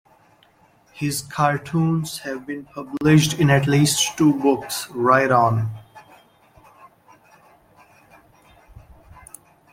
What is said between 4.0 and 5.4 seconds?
two books: Wright